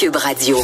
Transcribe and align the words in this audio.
Cube 0.00 0.16
Radio. 0.16 0.56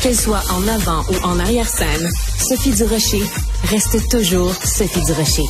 Qu'elle 0.00 0.16
soit 0.16 0.40
en 0.50 0.66
avant 0.68 1.02
ou 1.10 1.16
en 1.22 1.38
arrière-scène, 1.38 2.08
Sophie 2.38 2.70
Durocher 2.70 3.20
reste 3.64 4.08
toujours 4.08 4.54
Sophie 4.54 5.04
Durocher. 5.04 5.44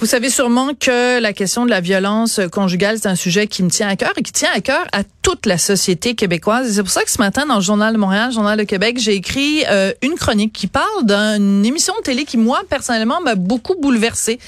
Vous 0.00 0.06
savez 0.06 0.30
sûrement 0.30 0.70
que 0.72 1.20
la 1.20 1.34
question 1.34 1.66
de 1.66 1.70
la 1.70 1.82
violence 1.82 2.40
conjugale, 2.50 2.96
c'est 3.02 3.08
un 3.08 3.16
sujet 3.16 3.48
qui 3.48 3.62
me 3.62 3.68
tient 3.68 3.88
à 3.88 3.96
cœur 3.96 4.14
et 4.16 4.22
qui 4.22 4.32
tient 4.32 4.50
à 4.54 4.60
cœur 4.62 4.86
à 4.92 5.02
toute 5.24 5.46
la 5.46 5.56
société 5.56 6.14
québécoise. 6.14 6.70
c'est 6.70 6.82
pour 6.82 6.92
ça 6.92 7.02
que 7.02 7.10
ce 7.10 7.16
matin, 7.16 7.46
dans 7.46 7.54
le 7.54 7.62
Journal 7.62 7.94
de 7.94 7.98
Montréal, 7.98 8.30
Journal 8.30 8.58
de 8.58 8.64
Québec, 8.64 8.98
j'ai 9.00 9.14
écrit 9.14 9.64
euh, 9.70 9.90
une 10.02 10.16
chronique 10.16 10.52
qui 10.52 10.66
parle 10.66 11.06
d'une 11.06 11.64
émission 11.64 11.94
de 11.96 12.02
télé 12.02 12.26
qui, 12.26 12.36
moi, 12.36 12.60
personnellement, 12.68 13.22
m'a 13.22 13.34
beaucoup 13.34 13.74
bouleversée, 13.80 14.38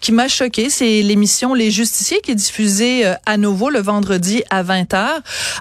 qui 0.00 0.12
m'a 0.12 0.28
choquée. 0.28 0.68
C'est 0.68 1.00
l'émission 1.00 1.54
Les 1.54 1.70
Justiciers 1.70 2.20
qui 2.20 2.32
est 2.32 2.34
diffusée 2.34 3.06
euh, 3.06 3.14
à 3.24 3.38
nouveau 3.38 3.70
le 3.70 3.80
vendredi 3.80 4.42
à 4.50 4.62
20h. 4.62 5.06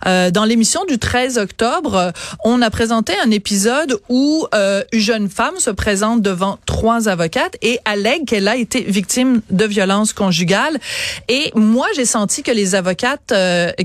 Euh, 0.07 0.29
dans 0.29 0.43
l'émission 0.43 0.83
du 0.83 0.99
13 0.99 1.37
octobre, 1.37 2.11
on 2.43 2.61
a 2.61 2.69
présenté 2.69 3.13
un 3.23 3.31
épisode 3.31 3.97
où 4.09 4.45
une 4.51 4.99
jeune 4.99 5.29
femme 5.29 5.57
se 5.57 5.69
présente 5.69 6.21
devant 6.21 6.59
trois 6.65 7.07
avocates 7.07 7.55
et 7.61 7.79
allègue 7.85 8.25
qu'elle 8.25 8.49
a 8.49 8.57
été 8.57 8.81
victime 8.81 9.41
de 9.51 9.63
violence 9.63 10.11
conjugale. 10.11 10.79
Et 11.29 11.53
moi, 11.55 11.87
j'ai 11.95 12.05
senti 12.05 12.43
que 12.43 12.51
les 12.51 12.75
avocates 12.75 13.33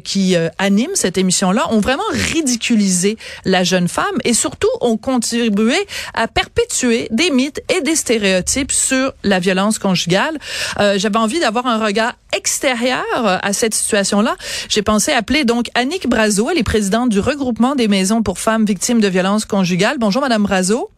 qui 0.03 0.35
animent 0.59 0.80
cette 0.95 1.19
émission-là, 1.19 1.73
ont 1.73 1.81
vraiment 1.81 2.03
ridiculisé 2.13 3.17
la 3.45 3.65
jeune 3.65 3.89
femme 3.89 4.05
et 4.25 4.35
surtout 4.35 4.69
ont 4.81 4.97
contribué 4.97 5.77
à 6.15 6.29
perpétuer 6.29 7.09
des 7.11 7.31
mythes 7.31 7.63
et 7.75 7.81
des 7.81 7.97
stéréotypes 7.97 8.73
sur 8.73 9.13
la 9.25 9.41
violence 9.41 9.79
conjugale. 9.79 10.39
Euh, 10.79 10.99
J'avais 10.99 11.19
envie 11.19 11.41
d'avoir 11.41 11.67
un 11.67 11.85
regard 11.85 12.15
extérieur 12.37 13.05
à 13.25 13.53
cette 13.53 13.75
situation-là. 13.75 14.37
J'ai 14.69 14.83
pensé 14.83 15.13
appeler 15.13 15.45
donc 15.45 15.67
Annick 15.75 16.09
Brazo, 16.09 16.49
elle 16.51 16.59
est 16.59 16.63
présidente 16.63 17.09
du 17.09 17.21
regroupement 17.21 17.75
des 17.75 17.89
maisons 17.89 18.23
pour 18.23 18.39
femmes 18.39 18.65
victimes 18.65 19.01
de 19.01 19.09
violences 19.09 19.45
conjugales. 19.45 19.99
Bonjour, 19.99 20.23
Madame 20.23 20.43
Brazo. 20.43 20.91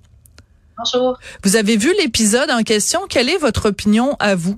Bonjour. 0.77 1.19
Vous 1.45 1.57
avez 1.57 1.77
vu 1.77 1.93
l'épisode 1.99 2.51
en 2.51 2.63
question. 2.63 3.01
Quelle 3.09 3.29
est 3.29 3.39
votre 3.39 3.69
opinion 3.69 4.17
à 4.19 4.35
vous? 4.35 4.57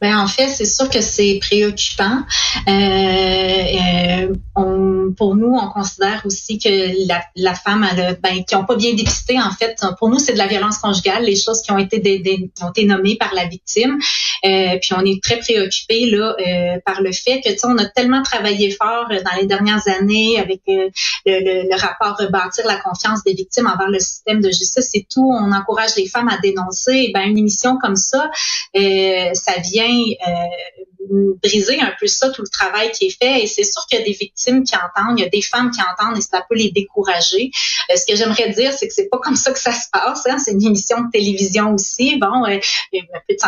Ben 0.00 0.18
en 0.18 0.26
fait, 0.26 0.48
c'est 0.48 0.64
sûr 0.64 0.88
que 0.88 1.00
c'est 1.00 1.38
préoccupant. 1.40 2.20
Euh, 2.68 2.72
euh, 2.72 4.34
on, 4.56 5.12
pour 5.16 5.36
nous, 5.36 5.54
on 5.54 5.68
considère 5.70 6.22
aussi 6.24 6.58
que 6.58 7.06
la, 7.06 7.22
la 7.36 7.54
femme, 7.54 7.86
ben, 8.22 8.44
qui 8.44 8.54
n'ont 8.54 8.64
pas 8.64 8.76
bien 8.76 8.94
dépisté, 8.94 9.38
en 9.38 9.50
fait, 9.50 9.80
pour 9.98 10.08
nous, 10.08 10.18
c'est 10.18 10.32
de 10.32 10.38
la 10.38 10.46
violence 10.46 10.78
conjugale, 10.78 11.24
les 11.24 11.36
choses 11.36 11.62
qui 11.62 11.72
ont 11.72 11.78
été, 11.78 12.50
ont 12.62 12.70
été 12.70 12.84
nommées 12.84 13.16
par 13.16 13.34
la 13.34 13.46
victime. 13.46 13.98
Euh, 14.44 14.78
puis 14.80 14.94
on 14.96 15.04
est 15.04 15.22
très 15.22 15.38
préoccupé 15.38 16.06
là 16.06 16.34
euh, 16.40 16.78
par 16.84 17.02
le 17.02 17.12
fait 17.12 17.40
que, 17.42 17.50
tu 17.50 17.58
sais, 17.58 17.66
on 17.66 17.76
a 17.76 17.84
tellement 17.84 18.22
travaillé 18.22 18.70
fort 18.70 19.06
euh, 19.10 19.20
dans 19.22 19.38
les 19.38 19.46
dernières 19.46 19.86
années 19.88 20.38
avec 20.38 20.62
euh, 20.68 20.88
le, 21.26 21.40
le, 21.40 21.68
le, 21.68 21.80
rapport 21.80 22.16
rebâtir 22.18 22.66
la 22.66 22.76
confiance 22.76 23.22
des 23.24 23.34
victimes 23.34 23.66
envers 23.66 23.90
le 23.90 23.98
système 23.98 24.40
de 24.40 24.48
justice 24.48 24.90
et 24.94 25.06
tout. 25.12 25.30
On 25.30 25.52
encourage 25.52 25.96
les 25.96 26.06
femmes 26.06 26.28
à 26.28 26.38
dénoncer. 26.38 27.10
Ben 27.12 27.22
une 27.22 27.38
émission 27.38 27.78
comme 27.78 27.96
ça, 27.96 28.30
ça 28.74 29.52
vient 29.62 29.89
euh, 29.90 31.34
briser 31.42 31.80
un 31.80 31.92
peu 31.98 32.06
ça, 32.06 32.30
tout 32.30 32.42
le 32.42 32.48
travail 32.48 32.90
qui 32.92 33.06
est 33.06 33.18
fait. 33.22 33.42
Et 33.42 33.46
c'est 33.46 33.64
sûr 33.64 33.84
qu'il 33.88 33.98
y 33.98 34.02
a 34.02 34.04
des 34.04 34.12
victimes 34.12 34.64
qui 34.64 34.74
entendent, 34.76 35.18
il 35.18 35.22
y 35.22 35.26
a 35.26 35.28
des 35.28 35.42
femmes 35.42 35.70
qui 35.70 35.80
entendent 35.80 36.16
et 36.16 36.20
ça 36.20 36.44
peut 36.48 36.56
les 36.56 36.70
décourager. 36.70 37.50
Euh, 37.90 37.96
ce 37.96 38.06
que 38.06 38.16
j'aimerais 38.16 38.50
dire, 38.50 38.72
c'est 38.72 38.88
que 38.88 38.94
c'est 38.94 39.08
pas 39.08 39.18
comme 39.18 39.36
ça 39.36 39.52
que 39.52 39.58
ça 39.58 39.72
se 39.72 39.88
passe. 39.92 40.26
Hein. 40.26 40.38
C'est 40.38 40.52
une 40.52 40.64
émission 40.64 41.00
de 41.00 41.10
télévision 41.10 41.74
aussi. 41.74 42.16
Bon, 42.16 42.44
euh, 42.46 42.58
un 42.94 43.20
peu 43.28 43.34
de 43.34 43.40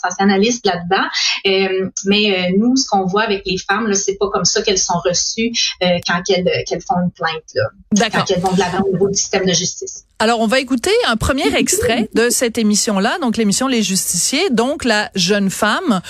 sensationnaliste 0.00 0.66
là-dedans. 0.66 1.06
Euh, 1.46 1.90
mais 2.06 2.32
euh, 2.32 2.56
nous, 2.58 2.76
ce 2.76 2.88
qu'on 2.88 3.06
voit 3.06 3.22
avec 3.22 3.42
les 3.46 3.58
femmes, 3.58 3.86
là, 3.86 3.94
c'est 3.94 4.14
pas 4.14 4.28
comme 4.30 4.44
ça 4.44 4.62
qu'elles 4.62 4.78
sont 4.78 4.98
reçues 5.04 5.52
euh, 5.82 5.98
quand 6.06 6.22
elles, 6.28 6.48
qu'elles 6.66 6.82
font 6.82 6.96
une 7.02 7.10
plainte, 7.10 7.42
là, 7.54 8.10
quand 8.10 8.30
elles 8.30 8.40
vont 8.40 8.52
de 8.52 8.58
l'avant 8.58 8.82
au 8.86 8.92
niveau 8.92 9.08
du 9.08 9.18
système 9.18 9.46
de 9.46 9.52
justice. 9.52 10.04
Alors, 10.18 10.40
on 10.40 10.46
va 10.46 10.60
écouter 10.60 10.90
un 11.06 11.16
premier 11.16 11.54
extrait 11.56 12.08
de 12.14 12.28
cette 12.28 12.58
émission-là, 12.58 13.18
donc 13.20 13.36
l'émission 13.36 13.68
Les 13.68 13.82
Justiciers. 13.82 14.50
Donc, 14.50 14.84
la 14.84 15.10
jeune 15.14 15.48
femme 15.48 16.02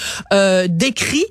décrit 0.68 1.26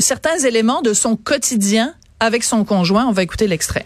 certains 0.00 0.38
éléments 0.38 0.80
de 0.80 0.94
son 0.94 1.16
quotidien 1.16 1.94
avec 2.20 2.42
son 2.42 2.64
conjoint. 2.64 3.06
On 3.06 3.12
va 3.12 3.22
écouter 3.22 3.48
l'extrait. 3.48 3.84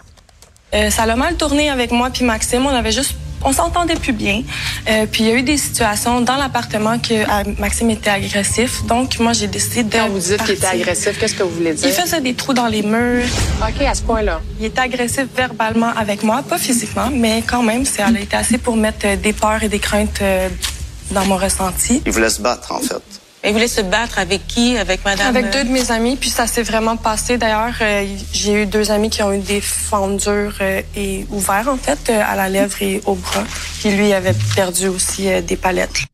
ça 0.73 1.03
a 1.03 1.17
mal 1.17 1.37
tourné 1.37 1.71
avec 1.71 1.91
moi 1.91 2.11
puis 2.11 2.25
Maxime. 2.25 2.65
On 2.67 2.69
avait 2.69 2.93
juste 2.93 3.15
on 3.47 3.53
s'entendait 3.53 3.95
plus 3.95 4.13
bien. 4.13 4.43
Euh, 4.89 5.07
puis 5.11 5.23
il 5.23 5.29
y 5.29 5.33
a 5.33 5.35
eu 5.35 5.43
des 5.43 5.57
situations 5.57 6.21
dans 6.21 6.37
l'appartement 6.37 6.99
que 6.99 7.15
euh, 7.15 7.55
Maxime 7.59 7.91
était 7.91 8.11
agressif. 8.11 8.85
Donc 8.87 9.19
moi 9.21 9.33
j'ai 9.33 9.47
décidé 9.47 9.85
de. 9.85 9.97
Quand 9.97 10.09
vous 10.09 10.19
dites 10.19 10.43
qu'il 10.45 10.55
était 10.55 10.67
agressif, 10.67 11.19
qu'est-ce 11.19 11.35
que 11.35 11.45
vous 11.45 11.55
voulez 11.55 11.73
dire? 11.73 11.89
Il 11.89 11.95
faisait 11.95 12.21
des 12.21 12.35
trous 12.35 12.53
dans 12.53 12.67
les 12.67 12.83
murs. 12.83 13.25
Ok, 13.63 13.81
à 13.83 13.95
ce 13.95 14.03
point-là. 14.03 14.41
Il 14.59 14.67
était 14.67 14.81
agressif 14.81 15.27
verbalement 15.35 15.93
avec 15.97 16.25
moi, 16.25 16.43
pas 16.43 16.59
physiquement, 16.59 17.09
mais 17.13 17.43
quand 17.47 17.63
même, 17.63 17.85
ça 17.85 18.07
a 18.07 18.11
été 18.11 18.37
assez 18.37 18.59
pour 18.59 18.77
mettre 18.77 19.07
euh, 19.07 19.17
des 19.17 19.33
peurs 19.33 19.63
et 19.63 19.69
des 19.69 19.79
craintes 19.79 20.21
dans 21.13 21.25
mon 21.25 21.37
ressenti. 21.37 22.03
Il 22.05 22.13
voulait 22.13 22.31
se 22.31 22.41
battre 22.41 22.73
en 22.73 22.81
fait. 22.81 23.03
Il 23.47 23.53
voulait 23.53 23.69
se 23.69 23.81
battre 23.81 24.19
avec 24.19 24.47
qui? 24.47 24.77
Avec 24.77 25.05
madame? 25.05 25.29
Avec 25.29 25.51
deux 25.53 25.63
de 25.63 25.71
mes 25.71 25.93
amis, 25.93 26.17
puis 26.17 26.31
ça 26.31 26.49
s'est 26.49 26.65
vraiment 26.65 26.97
passé. 26.97 27.39
D'ailleurs, 27.39 27.75
euh, 27.81 28.05
j'ai 28.33 28.63
eu 28.63 28.67
deux 28.67 28.91
amis 28.91 29.09
qui 29.09 29.23
ont 29.23 29.33
eu 29.33 29.39
des 29.39 29.61
fendures 29.61 30.57
euh, 30.61 30.83
et 30.97 31.25
ouverts, 31.31 31.69
en 31.69 31.77
fait, 31.77 32.11
euh, 32.11 32.23
à 32.27 32.35
la 32.35 32.49
lèvre 32.49 32.83
et 32.83 33.01
au 33.07 33.15
bras. 33.15 33.45
Puis 33.79 33.91
lui 33.91 34.13
avait 34.13 34.35
perdu 34.57 34.89
aussi 34.89 35.29
des 35.43 35.57
palettes. 35.57 36.07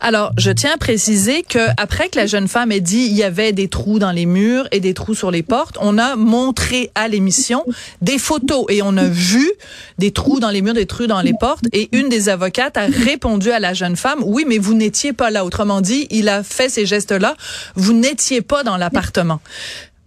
Alors, 0.00 0.32
je 0.38 0.50
tiens 0.50 0.72
à 0.74 0.76
préciser 0.76 1.42
que 1.42 1.58
après 1.76 2.08
que 2.08 2.18
la 2.18 2.26
jeune 2.26 2.48
femme 2.48 2.72
ait 2.72 2.80
dit 2.80 3.06
il 3.10 3.16
y 3.16 3.22
avait 3.22 3.52
des 3.52 3.68
trous 3.68 3.98
dans 3.98 4.12
les 4.12 4.26
murs 4.26 4.66
et 4.72 4.80
des 4.80 4.94
trous 4.94 5.14
sur 5.14 5.30
les 5.30 5.42
portes, 5.42 5.76
on 5.80 5.98
a 5.98 6.16
montré 6.16 6.90
à 6.94 7.08
l'émission 7.08 7.64
des 8.00 8.18
photos 8.18 8.64
et 8.68 8.82
on 8.82 8.96
a 8.96 9.04
vu 9.04 9.50
des 9.98 10.10
trous 10.10 10.40
dans 10.40 10.50
les 10.50 10.62
murs, 10.62 10.74
des 10.74 10.86
trous 10.86 11.06
dans 11.06 11.20
les 11.20 11.34
portes 11.38 11.64
et 11.72 11.88
une 11.92 12.08
des 12.08 12.28
avocates 12.28 12.76
a 12.76 12.86
répondu 12.86 13.50
à 13.50 13.60
la 13.60 13.74
jeune 13.74 13.96
femme 13.96 14.20
"Oui, 14.24 14.44
mais 14.46 14.58
vous 14.58 14.74
n'étiez 14.74 15.12
pas 15.12 15.30
là." 15.30 15.44
Autrement 15.44 15.80
dit, 15.80 16.06
il 16.10 16.28
a 16.28 16.42
fait 16.42 16.68
ces 16.68 16.86
gestes-là, 16.86 17.36
vous 17.74 17.92
n'étiez 17.92 18.40
pas 18.42 18.62
dans 18.62 18.76
l'appartement. 18.76 19.40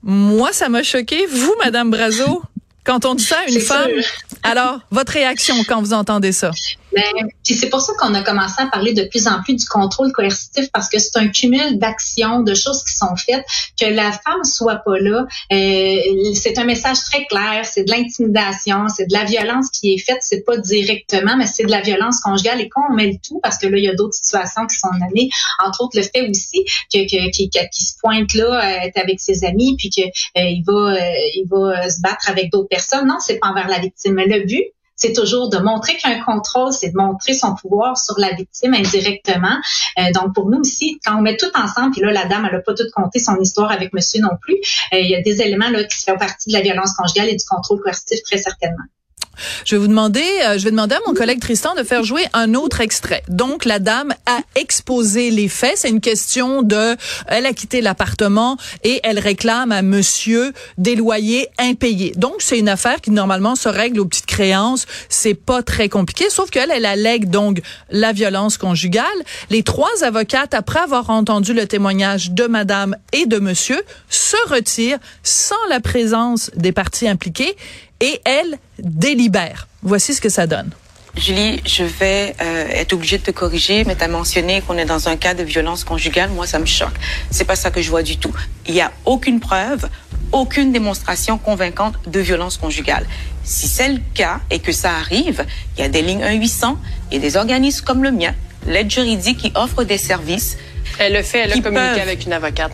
Moi, 0.03 0.51
ça 0.51 0.69
m'a 0.69 0.83
choqué. 0.83 1.25
Vous, 1.31 1.53
Madame 1.63 1.89
Brazo, 1.89 2.41
quand 2.83 3.05
on 3.05 3.15
dit 3.15 3.23
ça 3.23 3.37
à 3.45 3.49
une 3.49 3.61
femme, 3.61 3.89
alors 4.43 4.79
votre 4.91 5.13
réaction 5.13 5.55
quand 5.67 5.81
vous 5.81 5.93
entendez 5.93 6.33
ça? 6.33 6.51
Ben, 6.95 7.27
puis 7.43 7.55
c'est 7.55 7.69
pour 7.69 7.81
ça 7.81 7.93
qu'on 7.97 8.13
a 8.13 8.21
commencé 8.21 8.61
à 8.61 8.67
parler 8.67 8.93
de 8.93 9.03
plus 9.03 9.27
en 9.27 9.41
plus 9.41 9.55
du 9.55 9.65
contrôle 9.65 10.11
coercitif 10.11 10.69
parce 10.71 10.89
que 10.89 10.99
c'est 10.99 11.17
un 11.17 11.27
cumul 11.27 11.77
d'actions, 11.77 12.41
de 12.41 12.53
choses 12.53 12.83
qui 12.83 12.93
sont 12.93 13.15
faites, 13.15 13.45
que 13.79 13.85
la 13.85 14.11
femme 14.11 14.43
soit 14.43 14.77
pas 14.77 14.99
là. 14.99 15.25
Euh, 15.51 15.97
c'est 16.35 16.57
un 16.57 16.65
message 16.65 16.97
très 17.03 17.25
clair, 17.25 17.65
c'est 17.65 17.83
de 17.83 17.91
l'intimidation, 17.91 18.87
c'est 18.87 19.07
de 19.07 19.13
la 19.13 19.25
violence 19.25 19.69
qui 19.69 19.93
est 19.93 19.97
faite, 19.97 20.19
c'est 20.21 20.43
pas 20.45 20.57
directement, 20.57 21.35
mais 21.37 21.47
c'est 21.47 21.65
de 21.65 21.71
la 21.71 21.81
violence 21.81 22.19
conjugale. 22.21 22.61
Et 22.61 22.69
quand 22.69 22.81
on 22.89 22.93
met 22.93 23.07
le 23.07 23.17
tout, 23.25 23.39
parce 23.41 23.57
que 23.57 23.67
là 23.67 23.77
il 23.77 23.83
y 23.83 23.89
a 23.89 23.95
d'autres 23.95 24.15
situations 24.15 24.65
qui 24.67 24.77
sont 24.77 24.91
nommées, 24.99 25.29
entre 25.65 25.83
autres 25.83 25.97
le 25.97 26.03
fait 26.03 26.29
aussi 26.29 26.63
que, 26.93 26.99
que 27.05 27.31
qui, 27.31 27.49
se 27.73 27.93
pointe 28.01 28.33
là, 28.33 28.85
être 28.85 28.97
avec 28.97 29.19
ses 29.19 29.45
amis, 29.45 29.75
puis 29.77 29.89
que 29.89 30.01
euh, 30.01 30.61
va 30.65 30.93
euh, 30.93 31.13
il 31.35 31.45
va 31.49 31.89
se 31.89 32.01
battre 32.01 32.29
avec 32.29 32.51
d'autres 32.51 32.69
personnes. 32.69 33.07
Non, 33.07 33.17
c'est 33.19 33.39
pas 33.39 33.47
envers 33.47 33.67
la 33.67 33.79
victime. 33.79 34.13
Mais 34.13 34.27
le 34.27 34.45
but, 34.45 34.65
c'est 35.03 35.11
toujours 35.11 35.49
de 35.49 35.57
montrer 35.57 35.97
qu'un 35.97 36.23
contrôle, 36.23 36.71
c'est 36.71 36.91
de 36.91 36.97
montrer 36.97 37.33
son 37.33 37.55
pouvoir 37.55 37.97
sur 37.97 38.17
la 38.17 38.31
victime 38.31 38.73
indirectement. 38.73 39.57
Euh, 39.99 40.11
donc 40.13 40.33
pour 40.33 40.49
nous 40.49 40.59
aussi, 40.59 40.97
quand 41.05 41.17
on 41.17 41.21
met 41.21 41.35
tout 41.35 41.51
ensemble, 41.55 41.91
puis 41.91 42.01
là 42.01 42.13
la 42.13 42.25
dame, 42.25 42.47
elle 42.49 42.55
a 42.55 42.61
pas 42.61 42.73
tout 42.73 42.87
compté 42.95 43.19
son 43.19 43.37
histoire 43.41 43.69
avec 43.69 43.91
monsieur 43.91 44.21
non 44.21 44.37
plus, 44.41 44.55
euh, 44.93 44.99
il 44.99 45.09
y 45.09 45.15
a 45.15 45.21
des 45.21 45.41
éléments 45.41 45.69
là 45.69 45.83
qui 45.83 46.05
font 46.05 46.17
partie 46.17 46.49
de 46.49 46.53
la 46.53 46.61
violence 46.61 46.93
conjugale 46.93 47.29
et 47.29 47.35
du 47.35 47.43
contrôle 47.45 47.81
coercitif 47.81 48.23
très 48.23 48.37
certainement. 48.37 48.85
Je 49.65 49.75
vais 49.75 49.79
vous 49.79 49.87
demander, 49.87 50.23
euh, 50.45 50.57
je 50.57 50.63
vais 50.63 50.71
demander 50.71 50.95
à 50.95 50.99
mon 51.07 51.13
collègue 51.13 51.39
Tristan 51.39 51.73
de 51.75 51.83
faire 51.83 52.03
jouer 52.03 52.23
un 52.33 52.53
autre 52.53 52.81
extrait. 52.81 53.23
Donc, 53.29 53.65
la 53.65 53.79
dame 53.79 54.13
a 54.25 54.39
exposé 54.55 55.31
les 55.31 55.47
faits. 55.47 55.77
C'est 55.77 55.89
une 55.89 56.01
question 56.01 56.61
de, 56.61 56.95
elle 57.27 57.45
a 57.45 57.53
quitté 57.53 57.81
l'appartement 57.81 58.57
et 58.83 58.99
elle 59.03 59.19
réclame 59.19 59.71
à 59.71 59.81
monsieur 59.81 60.53
des 60.77 60.95
loyers 60.95 61.47
impayés. 61.57 62.13
Donc, 62.15 62.35
c'est 62.39 62.59
une 62.59 62.69
affaire 62.69 63.01
qui 63.01 63.11
normalement 63.11 63.55
se 63.55 63.69
règle 63.69 63.99
aux 63.99 64.05
petites 64.05 64.25
créances. 64.25 64.85
C'est 65.09 65.33
pas 65.33 65.63
très 65.63 65.89
compliqué, 65.89 66.29
sauf 66.29 66.49
qu'elle, 66.49 66.71
elle 66.71 66.85
allègue 66.85 67.29
donc 67.29 67.61
la 67.89 68.11
violence 68.11 68.57
conjugale. 68.57 69.05
Les 69.49 69.63
trois 69.63 70.03
avocates, 70.03 70.53
après 70.53 70.79
avoir 70.79 71.09
entendu 71.09 71.53
le 71.53 71.67
témoignage 71.67 72.31
de 72.31 72.45
madame 72.45 72.95
et 73.11 73.25
de 73.25 73.39
monsieur, 73.39 73.81
se 74.09 74.37
retirent 74.49 74.99
sans 75.23 75.55
la 75.69 75.79
présence 75.79 76.51
des 76.55 76.71
parties 76.71 77.07
impliquées 77.07 77.55
et 78.03 78.21
elle 78.25 78.57
délibère. 78.79 79.67
Voici 79.81 80.13
ce 80.13 80.19
que 80.19 80.27
ça 80.29 80.45
donne. 80.45 80.71
Julie, 81.15 81.61
je 81.65 81.83
vais 81.83 82.35
euh, 82.41 82.67
être 82.69 82.91
obligée 82.93 83.17
de 83.17 83.23
te 83.23 83.31
corriger, 83.31 83.85
mais 83.85 83.95
tu 83.95 84.03
as 84.03 84.07
mentionné 84.07 84.61
qu'on 84.61 84.77
est 84.77 84.85
dans 84.85 85.07
un 85.07 85.15
cas 85.15 85.33
de 85.33 85.43
violence 85.43 85.83
conjugale. 85.85 86.31
Moi, 86.31 86.45
ça 86.45 86.59
me 86.59 86.65
choque. 86.65 86.95
C'est 87.31 87.45
pas 87.45 87.55
ça 87.55 87.71
que 87.71 87.81
je 87.81 87.89
vois 87.89 88.03
du 88.03 88.17
tout. 88.17 88.33
Il 88.67 88.73
n'y 88.73 88.81
a 88.81 88.91
aucune 89.05 89.39
preuve, 89.39 89.87
aucune 90.33 90.73
démonstration 90.73 91.37
convaincante 91.37 91.95
de 92.07 92.19
violence 92.19 92.57
conjugale. 92.57 93.05
Si 93.43 93.67
c'est 93.67 93.89
le 93.89 93.99
cas 94.13 94.41
et 94.49 94.59
que 94.59 94.73
ça 94.73 94.91
arrive, 94.95 95.45
il 95.77 95.81
y 95.81 95.85
a 95.85 95.89
des 95.89 96.01
lignes 96.01 96.23
1-800, 96.23 96.75
il 97.11 97.15
y 97.15 97.17
a 97.17 97.21
des 97.21 97.37
organismes 97.37 97.85
comme 97.85 98.03
le 98.03 98.11
mien, 98.11 98.33
l'aide 98.65 98.91
juridique 98.91 99.37
qui 99.37 99.51
offre 99.55 99.83
des 99.83 99.99
services. 99.99 100.57
Elle 100.99 101.13
le 101.13 101.23
fait, 101.23 101.39
elle 101.39 101.53
a 101.53 101.59
communiqué 101.59 102.01
avec 102.01 102.25
une 102.25 102.33
avocate. 102.33 102.71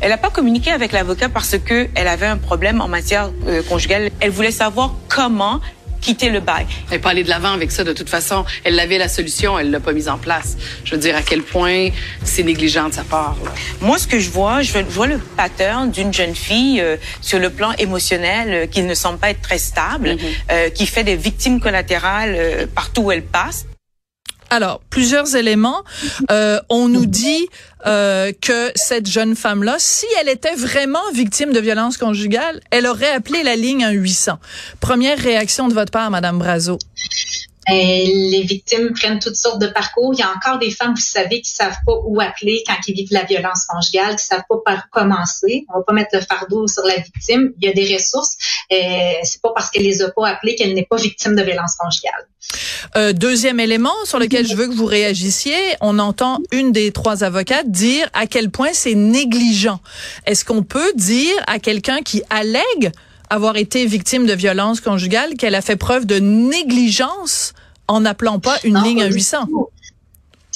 Elle 0.00 0.10
n'a 0.10 0.16
pas 0.18 0.30
communiqué 0.30 0.70
avec 0.70 0.92
l'avocat 0.92 1.28
parce 1.28 1.56
que 1.58 1.88
elle 1.94 2.08
avait 2.08 2.26
un 2.26 2.36
problème 2.36 2.80
en 2.80 2.88
matière 2.88 3.30
euh, 3.46 3.62
conjugale. 3.62 4.10
Elle 4.20 4.30
voulait 4.30 4.52
savoir 4.52 4.94
comment 5.08 5.60
quitter 6.00 6.30
le 6.30 6.38
bail. 6.38 6.64
Elle 6.92 7.00
pas 7.00 7.10
allée 7.10 7.24
de 7.24 7.28
l'avant 7.28 7.50
avec 7.50 7.72
ça 7.72 7.82
de 7.82 7.92
toute 7.92 8.08
façon. 8.08 8.44
Elle 8.62 8.78
avait 8.78 8.98
la 8.98 9.08
solution, 9.08 9.58
elle 9.58 9.72
l'a 9.72 9.80
pas 9.80 9.92
mise 9.92 10.08
en 10.08 10.16
place. 10.16 10.56
Je 10.84 10.92
veux 10.94 11.00
dire 11.00 11.16
à 11.16 11.22
quel 11.22 11.42
point 11.42 11.88
c'est 12.22 12.44
négligent 12.44 12.88
de 12.88 12.94
sa 12.94 13.02
part. 13.02 13.36
Là. 13.44 13.50
Moi, 13.80 13.98
ce 13.98 14.06
que 14.06 14.20
je 14.20 14.30
vois, 14.30 14.62
je 14.62 14.72
vois 14.78 15.08
le 15.08 15.18
pattern 15.18 15.90
d'une 15.90 16.14
jeune 16.14 16.36
fille 16.36 16.80
euh, 16.80 16.96
sur 17.20 17.40
le 17.40 17.50
plan 17.50 17.72
émotionnel 17.78 18.48
euh, 18.52 18.66
qui 18.66 18.82
ne 18.82 18.94
semble 18.94 19.18
pas 19.18 19.30
être 19.30 19.42
très 19.42 19.58
stable, 19.58 20.10
Mhm. 20.10 20.18
euh, 20.52 20.70
qui 20.70 20.86
fait 20.86 21.02
des 21.02 21.16
victimes 21.16 21.58
collatérales 21.58 22.36
euh, 22.38 22.66
partout 22.72 23.02
où 23.02 23.10
elle 23.10 23.24
passe. 23.24 23.66
Alors, 24.50 24.80
plusieurs 24.90 25.36
éléments. 25.36 25.84
Euh, 26.30 26.60
on 26.68 26.88
nous 26.88 27.06
dit 27.06 27.48
euh, 27.86 28.32
que 28.40 28.72
cette 28.74 29.06
jeune 29.06 29.36
femme-là, 29.36 29.76
si 29.78 30.06
elle 30.20 30.28
était 30.28 30.54
vraiment 30.54 31.10
victime 31.12 31.52
de 31.52 31.60
violence 31.60 31.96
conjugale, 31.96 32.60
elle 32.70 32.86
aurait 32.86 33.12
appelé 33.12 33.42
la 33.42 33.56
ligne 33.56 33.84
1 33.84 33.90
800. 33.90 34.38
Première 34.80 35.18
réaction 35.18 35.68
de 35.68 35.74
votre 35.74 35.92
part, 35.92 36.10
Madame 36.10 36.38
Brazo. 36.38 36.78
Euh, 37.70 37.74
les 37.74 38.42
victimes 38.42 38.92
prennent 38.92 39.18
toutes 39.18 39.36
sortes 39.36 39.60
de 39.60 39.66
parcours. 39.66 40.12
Il 40.14 40.20
y 40.20 40.22
a 40.22 40.30
encore 40.30 40.58
des 40.58 40.70
femmes, 40.70 40.94
vous 40.94 41.00
savez, 41.00 41.40
qui 41.40 41.50
savent 41.50 41.76
pas 41.84 41.94
où 42.04 42.20
appeler 42.20 42.62
quand 42.66 42.76
ils 42.86 42.94
vivent 42.94 43.12
la 43.12 43.24
violence 43.24 43.66
conjugale, 43.66 44.16
qui 44.16 44.24
savent 44.24 44.44
pas 44.48 44.56
par 44.64 44.90
commencer. 44.90 45.66
On 45.68 45.78
va 45.78 45.84
pas 45.86 45.92
mettre 45.92 46.10
le 46.14 46.20
fardeau 46.20 46.66
sur 46.66 46.84
la 46.84 46.96
victime. 46.96 47.52
Il 47.60 47.66
y 47.66 47.70
a 47.70 47.72
des 47.72 47.94
ressources. 47.94 48.36
Euh, 48.72 48.76
c'est 49.22 49.42
pas 49.42 49.52
parce 49.54 49.70
qu'elle 49.70 49.82
les 49.82 50.02
a 50.02 50.10
pas 50.10 50.28
appelées 50.28 50.54
qu'elle 50.54 50.74
n'est 50.74 50.86
pas 50.86 50.96
victime 50.96 51.34
de 51.34 51.42
violence 51.42 51.74
conjugale. 51.76 52.26
Euh, 52.96 53.12
deuxième 53.12 53.60
élément 53.60 53.94
sur 54.04 54.18
lequel 54.18 54.46
je 54.46 54.54
veux 54.54 54.68
que 54.68 54.74
vous 54.74 54.86
réagissiez, 54.86 55.58
on 55.80 55.98
entend 55.98 56.38
une 56.52 56.72
des 56.72 56.92
trois 56.92 57.24
avocates 57.24 57.70
dire 57.70 58.08
à 58.14 58.26
quel 58.26 58.50
point 58.50 58.70
c'est 58.72 58.94
négligent. 58.94 59.80
Est-ce 60.26 60.44
qu'on 60.44 60.62
peut 60.62 60.92
dire 60.94 61.34
à 61.46 61.58
quelqu'un 61.58 62.00
qui 62.02 62.22
allègue 62.30 62.92
avoir 63.30 63.56
été 63.56 63.86
victime 63.86 64.26
de 64.26 64.32
violence 64.32 64.80
conjugale 64.80 65.34
qu'elle 65.34 65.54
a 65.54 65.62
fait 65.62 65.76
preuve 65.76 66.06
de 66.06 66.18
négligence 66.18 67.52
en 67.86 68.00
n'appelant 68.00 68.38
pas 68.38 68.58
une 68.64 68.74
Non, 68.74 68.82
ligne 68.82 69.02
à 69.02 69.08
du 69.08 69.14
800? 69.14 69.46
tout. 69.46 69.68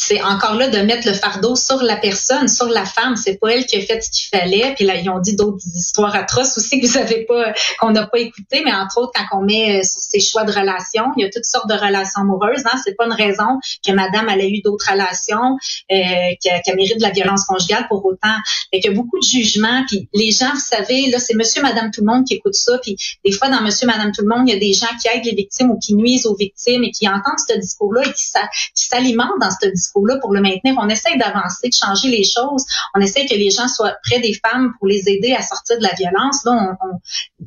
C'est 0.05 0.21
encore 0.23 0.55
là 0.55 0.69
de 0.69 0.79
mettre 0.79 1.07
le 1.07 1.15
fardeau 1.15 1.55
sur 1.55 1.81
la 1.83 1.97
personne, 1.97 2.49
sur 2.49 2.67
la 2.69 2.85
femme. 2.85 3.15
C'est 3.17 3.37
pas 3.37 3.51
elle 3.55 3.67
qui 3.67 3.77
a 3.77 3.81
fait 3.81 4.01
ce 4.03 4.11
qu'il 4.11 4.29
fallait. 4.37 4.75
Puis 4.75 4.85
là, 4.85 4.97
ils 4.97 5.09
ont 5.09 5.21
dit 5.21 5.37
d'autres 5.37 5.63
histoires 5.77 6.15
atroces 6.17 6.57
aussi 6.57 6.81
que 6.81 6.87
vous 6.87 6.99
avez 6.99 7.25
pas, 7.25 7.53
qu'on 7.79 7.91
n'a 7.91 8.07
pas 8.07 8.19
écoutées. 8.19 8.63
Mais 8.65 8.73
entre 8.75 8.99
autres, 8.99 9.13
quand 9.15 9.39
on 9.39 9.43
met 9.43 9.79
euh, 9.79 9.83
sur 9.85 10.01
ses 10.01 10.19
choix 10.21 10.45
de 10.45 10.51
relations, 10.53 11.05
il 11.17 11.23
y 11.23 11.27
a 11.27 11.31
toutes 11.31 11.45
sortes 11.45 11.69
de 11.69 11.75
relations 11.75 12.23
amoureuses. 12.23 12.63
Hein. 12.67 12.77
C'est 12.85 12.97
pas 12.97 13.07
une 13.07 13.13
raison 13.13 13.59
que 13.87 13.93
Madame 13.93 14.29
elle 14.29 14.41
a 14.41 14.45
eu 14.47 14.61
d'autres 14.63 14.91
relations, 14.91 15.57
euh, 15.91 15.95
qu'elle 16.43 16.61
qu'elle 16.65 16.77
mérite 16.77 16.97
de 16.99 17.03
la 17.03 17.11
violence 17.11 17.45
conjugale 17.45 17.87
pour 17.89 18.05
autant. 18.05 18.37
Fait 18.73 18.81
qu'il 18.81 18.91
y 18.91 18.95
a 18.95 18.97
beaucoup 18.97 19.19
de 19.19 19.25
jugements. 19.25 19.85
Puis 19.87 20.09
les 20.15 20.31
gens, 20.33 20.51
vous 20.53 20.61
savez, 20.61 21.11
là, 21.11 21.19
c'est 21.19 21.35
Monsieur, 21.35 21.63
Madame, 21.63 21.91
tout 21.93 22.01
le 22.01 22.07
monde 22.13 22.25
qui 22.27 22.35
écoute 22.35 22.55
ça. 22.55 22.79
Puis 22.83 22.97
des 23.25 23.33
fois, 23.33 23.49
dans 23.49 23.61
Monsieur, 23.63 23.87
Madame, 23.87 24.11
tout 24.13 24.23
le 24.23 24.29
monde, 24.29 24.49
il 24.49 24.53
y 24.53 24.57
a 24.57 24.61
des 24.61 24.73
gens 24.73 24.89
qui 25.01 25.09
aident 25.09 25.25
les 25.25 25.35
victimes 25.35 25.71
ou 25.71 25.79
qui 25.79 25.95
nuisent 25.95 26.27
aux 26.27 26.35
victimes 26.35 26.83
et 26.85 26.91
qui 26.91 27.09
entendent 27.09 27.39
ce 27.49 27.57
discours-là 27.59 28.03
et 28.03 28.13
qui 28.13 28.25
s'a- 28.27 28.49
qui 28.75 28.85
s'alimentent 28.87 29.39
dans 29.41 29.51
ce 29.51 29.69
discours-là 29.93 30.19
pour 30.21 30.33
le 30.33 30.41
maintenir. 30.41 30.75
On 30.79 30.89
essaie 30.89 31.17
d'avancer, 31.17 31.69
de 31.69 31.75
changer 31.75 32.09
les 32.09 32.25
choses. 32.25 32.65
On 32.94 33.00
essaie 33.00 33.27
que 33.27 33.35
les 33.35 33.50
gens 33.50 33.69
soient 33.69 33.94
près 34.05 34.21
des 34.21 34.33
femmes 34.47 34.73
pour 34.79 34.89
les 34.89 35.09
aider 35.09 35.33
à 35.35 35.43
sortir 35.43 35.79
de 35.79 35.83
la 35.83 35.93
violence. 35.94 36.44
Là, 36.44 36.53
on, 36.81 36.87
on- 36.87 36.99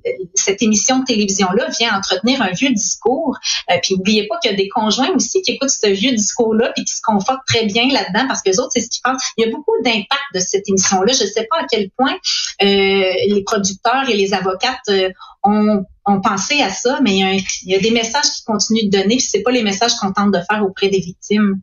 euh, 0.05 0.09
cette 0.35 0.61
émission 0.61 0.99
de 0.99 1.05
télévision-là 1.05 1.69
vient 1.79 1.97
entretenir 1.97 2.41
un 2.41 2.51
vieux 2.51 2.71
discours. 2.71 3.37
Euh, 3.71 3.75
puis 3.81 3.95
n'oubliez 3.95 4.27
pas 4.27 4.37
qu'il 4.39 4.51
y 4.51 4.53
a 4.53 4.57
des 4.57 4.69
conjoints 4.69 5.09
aussi 5.15 5.41
qui 5.41 5.51
écoutent 5.53 5.69
ce 5.69 5.87
vieux 5.89 6.11
discours-là 6.13 6.71
puis 6.75 6.83
qui 6.85 6.93
se 6.93 7.01
confortent 7.03 7.45
très 7.47 7.65
bien 7.65 7.87
là-dedans 7.91 8.27
parce 8.27 8.41
que 8.41 8.49
les 8.49 8.59
autres, 8.59 8.71
c'est 8.73 8.81
ce 8.81 8.89
qu'ils 8.89 9.01
pensent. 9.03 9.21
Il 9.37 9.45
y 9.45 9.47
a 9.47 9.51
beaucoup 9.51 9.71
d'impact 9.83 10.21
de 10.33 10.39
cette 10.39 10.67
émission-là. 10.69 11.13
Je 11.13 11.23
ne 11.23 11.29
sais 11.29 11.47
pas 11.49 11.57
à 11.61 11.65
quel 11.69 11.89
point 11.97 12.13
euh, 12.61 12.65
les 12.65 13.43
producteurs 13.45 14.09
et 14.09 14.15
les 14.15 14.33
avocates 14.33 14.79
euh, 14.89 15.09
ont, 15.43 15.83
ont 16.05 16.21
pensé 16.21 16.61
à 16.61 16.69
ça, 16.69 16.99
mais 17.01 17.11
il 17.15 17.19
y, 17.19 17.23
a 17.23 17.31
il 17.33 17.71
y 17.71 17.75
a 17.75 17.79
des 17.79 17.91
messages 17.91 18.29
qui 18.35 18.43
continuent 18.43 18.89
de 18.89 18.97
donner, 18.97 19.15
puis 19.17 19.21
c'est 19.27 19.41
pas 19.43 19.51
les 19.51 19.63
messages 19.63 19.93
qu'on 19.95 20.11
tente 20.11 20.31
de 20.31 20.39
faire 20.49 20.63
auprès 20.63 20.89
des 20.89 20.99
victimes. 20.99 21.61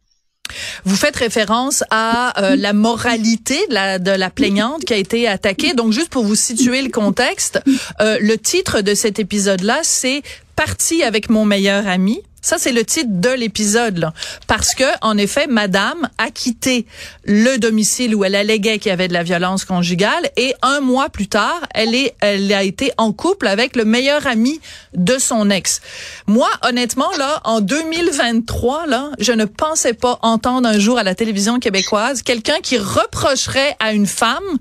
Vous 0.85 0.97
faites 0.97 1.17
référence 1.17 1.85
à 1.91 2.43
euh, 2.43 2.57
la 2.57 2.73
moralité 2.73 3.59
de 3.69 3.75
la, 3.75 3.99
de 3.99 4.11
la 4.11 4.31
plaignante 4.31 4.85
qui 4.85 4.93
a 4.93 4.97
été 4.97 5.29
attaquée. 5.29 5.75
Donc, 5.75 5.93
juste 5.93 6.09
pour 6.09 6.25
vous 6.25 6.35
situer 6.35 6.83
le 6.83 6.91
contexte, 6.91 7.61
euh, 8.01 8.19
le 8.21 8.39
titre 8.39 8.81
de 8.81 8.95
cet 8.95 9.19
épisode-là, 9.19 9.81
c'est 9.83 10.23
Parti 10.57 11.03
avec 11.03 11.31
mon 11.31 11.45
meilleur 11.45 11.89
ami. 11.89 12.21
Ça, 12.43 12.59
c'est 12.59 12.73
le 12.73 12.85
titre 12.85 13.09
de 13.09 13.31
l'épisode. 13.31 14.11
Parce 14.49 14.75
que, 14.75 14.85
en 15.01 15.17
effet, 15.17 15.47
madame 15.47 16.09
a 16.19 16.31
quitté 16.31 16.87
le 17.25 17.57
domicile 17.57 18.17
où 18.17 18.25
elle 18.25 18.35
alléguait 18.35 18.79
qu'il 18.79 18.91
y 18.91 18.93
avait 18.93 19.07
de 19.07 19.13
la 19.13 19.23
violence 19.23 19.65
conjugale 19.65 20.29
et 20.37 20.53
un 20.61 20.81
mois 20.81 21.09
plus 21.09 21.29
tard, 21.29 21.61
elle 21.73 21.95
est, 21.95 22.17
elle 22.21 22.53
a 22.53 22.65
été 22.65 22.93
en 22.99 23.13
couple 23.13 23.47
avec 23.47 23.77
le 23.77 23.85
meilleur 23.85 24.27
ami 24.27 24.61
de 24.95 25.19
son 25.19 25.51
ex. 25.51 25.81
Moi, 26.27 26.49
honnêtement, 26.63 27.11
là, 27.17 27.41
en 27.45 27.61
2023, 27.61 28.87
là, 28.89 29.11
je 29.21 29.33
ne 29.33 29.45
pensais 29.45 29.95
pas 29.95 30.19
entendre 30.23 30.69
un 30.69 30.79
jour 30.81 30.99
à 30.99 31.05
la 31.05 31.15
télévision 31.15 31.61
québécoise 31.61 32.23
quelqu'un 32.23 32.59
qui 32.61 32.77
reprocherait 32.77 33.77
à 33.79 33.93
une 33.93 34.07
femme 34.07 34.59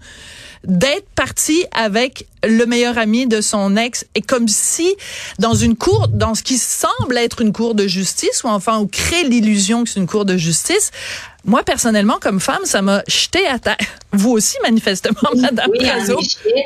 d'être 0.66 1.08
partie 1.16 1.66
avec 1.72 2.28
le 2.44 2.66
meilleur 2.66 2.98
ami 2.98 3.28
de 3.28 3.42
son 3.42 3.76
ex. 3.78 4.06
Et 4.16 4.22
comme 4.22 4.48
si 4.48 4.96
dans 5.40 5.54
une 5.54 5.76
cour 5.76 6.08
dans 6.08 6.36
ce 6.36 6.44
qui 6.44 6.58
semble 6.58 7.18
être 7.18 7.42
une 7.42 7.54
cour 7.54 7.76
de 7.76 7.88
justice 7.88 8.44
ou 8.44 8.48
enfin 8.48 8.78
on 8.78 8.88
crée 8.88 9.24
l'illusion 9.24 9.84
que 9.84 9.90
c'est 9.90 10.00
une 10.00 10.08
cour 10.08 10.26
de 10.26 10.38
justice 10.38 10.92
moi 11.44 11.64
personnellement 11.64 12.18
comme 12.22 12.40
femme 12.40 12.66
ça 12.66 12.82
m'a 12.82 13.04
jeté 13.08 13.48
à 13.48 13.58
terre 13.60 13.78
vous 14.14 14.32
aussi 14.32 14.58
manifestement 14.64 15.30
madame 15.36 15.70
oui. 16.46 16.58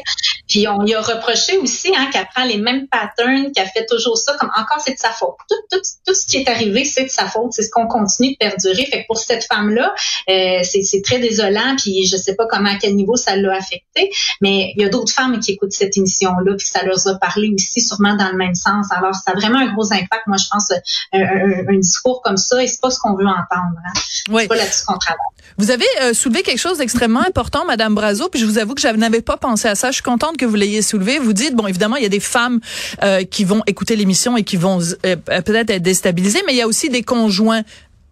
Puis 0.48 0.68
on 0.68 0.82
lui 0.84 0.94
a 0.94 1.02
reproché 1.02 1.58
aussi 1.58 1.92
hein, 1.96 2.10
qu'elle 2.12 2.28
prend 2.34 2.46
les 2.46 2.58
mêmes 2.58 2.88
patterns, 2.88 3.52
qu'elle 3.54 3.68
fait 3.68 3.86
toujours 3.88 4.18
ça, 4.18 4.36
comme 4.40 4.50
encore 4.56 4.80
c'est 4.80 4.94
de 4.94 5.00
sa 5.00 5.10
faute. 5.10 5.36
Tout, 5.50 5.56
tout, 5.72 5.82
tout 6.06 6.14
ce 6.14 6.26
qui 6.28 6.38
est 6.38 6.48
arrivé, 6.50 6.86
c'est 6.86 7.06
de 7.06 7.10
sa 7.10 7.26
faute. 7.26 7.52
C'est 7.54 7.64
ce 7.64 7.70
qu'on 7.72 7.88
continue 7.88 8.32
de 8.34 8.38
perdurer. 8.38 8.86
Fait 8.86 9.02
que 9.02 9.08
pour 9.08 9.18
cette 9.18 9.44
femme-là, 9.46 9.94
euh, 10.30 10.60
c'est 10.64 10.82
c'est 10.84 11.02
très 11.02 11.18
désolant. 11.20 11.76
Puis 11.78 12.06
je 12.08 12.16
sais 12.16 12.36
pas 12.36 12.46
comment 12.48 12.70
à 12.70 12.76
quel 12.76 12.96
niveau 12.96 13.16
ça 13.16 13.36
l'a 13.36 13.56
affecté, 13.56 14.12
mais 14.42 14.72
il 14.76 14.82
y 14.82 14.86
a 14.86 14.90
d'autres 14.90 15.12
femmes 15.12 15.40
qui 15.40 15.54
écoutent 15.54 15.72
cette 15.72 15.98
émission-là, 15.98 16.54
puis 16.58 16.68
ça 16.68 16.84
leur 16.84 16.96
a 17.08 17.16
parlé 17.16 17.52
aussi 17.54 17.82
sûrement 17.82 18.16
dans 18.16 18.30
le 18.30 18.38
même 18.38 18.56
sens. 18.56 18.88
Alors 18.92 19.16
ça 19.16 19.32
a 19.32 19.34
vraiment 19.34 19.60
un 19.60 19.74
gros 19.74 19.92
impact. 19.92 20.28
Moi, 20.28 20.38
je 20.38 20.46
pense 20.52 20.72
un, 20.72 21.20
un- 21.22 21.68
un 21.76 21.78
discours 21.80 22.22
comme 22.24 22.38
ça, 22.38 22.64
et 22.64 22.68
c'est 22.68 22.82
pas 22.82 22.92
ce 22.92 23.00
qu'on 23.00 23.16
veut 23.16 23.26
entendre. 23.28 23.78
Hein. 23.86 23.94
Oui. 24.30 24.48
Qu'on 24.88 24.98
travaille. 24.98 25.20
Vous 25.58 25.72
avez 25.72 25.86
euh, 26.02 26.14
soulevé 26.14 26.44
quelque 26.44 26.60
chose 26.60 26.80
d'extrêmement 26.80 27.22
important, 27.26 27.66
Madame 27.66 27.96
Brazo, 27.96 28.28
puis 28.30 28.42
je 28.42 28.46
vous 28.46 28.58
avoue 28.58 28.74
que 28.76 28.82
je 28.82 28.88
n'avais 28.90 29.22
pas 29.22 29.38
pensé 29.38 29.68
à 29.68 29.76
ça. 29.76 29.90
Je 29.90 29.96
suis 29.96 30.04
contente 30.04 30.36
que 30.38 30.46
vous 30.46 30.56
l'ayez 30.56 30.82
soulevé. 30.82 31.18
Vous 31.18 31.34
dites, 31.34 31.56
bon, 31.56 31.66
évidemment, 31.68 31.96
il 31.96 32.04
y 32.04 32.06
a 32.06 32.10
des 32.10 32.20
femmes 32.20 32.60
euh, 33.04 33.24
qui 33.24 33.46
vont 33.46 33.62
écouter 33.68 33.96
l'émission 33.96 34.36
et 34.36 34.44
qui 34.44 34.58
vont 34.58 34.80
euh, 35.06 35.16
peut-être 35.16 35.70
être 35.70 35.82
déstabilisées, 35.82 36.44
mais 36.46 36.54
il 36.54 36.58
y 36.58 36.62
a 36.62 36.68
aussi 36.68 36.90
des 36.90 37.04
conjoints 37.04 37.62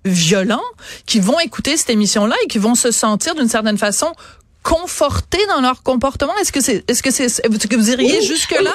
violents 0.06 0.64
qui 1.06 1.20
vont 1.20 1.40
écouter 1.40 1.76
cette 1.78 1.90
émission-là 1.90 2.36
et 2.44 2.48
qui 2.48 2.60
vont 2.60 2.76
se 2.76 2.92
sentir 2.92 3.36
d'une 3.36 3.50
certaine 3.50 3.78
façon 3.78 4.14
confortés 4.64 5.46
dans 5.48 5.62
leur 5.62 5.84
comportement. 5.84 6.36
Est-ce 6.38 6.52
que 6.52 6.62
c'est, 6.62 6.84
est-ce 6.90 7.04
que 7.04 7.12
c'est, 7.12 7.26
est-ce 7.26 7.68
que 7.68 7.76
vous 7.76 7.90
iriez 7.90 8.20
Oui. 8.20 8.26
jusque 8.26 8.52
là? 8.52 8.74